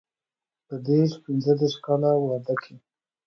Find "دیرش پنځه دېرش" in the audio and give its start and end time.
0.85-1.75